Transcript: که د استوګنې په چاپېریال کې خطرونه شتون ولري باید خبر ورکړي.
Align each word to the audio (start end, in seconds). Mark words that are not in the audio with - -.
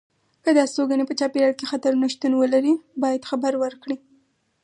که 0.43 0.49
د 0.53 0.57
استوګنې 0.65 1.03
په 1.07 1.13
چاپېریال 1.19 1.53
کې 1.57 1.69
خطرونه 1.71 2.07
شتون 2.13 2.33
ولري 2.35 2.73
باید 3.03 3.27
خبر 3.29 3.53
ورکړي. 3.63 3.97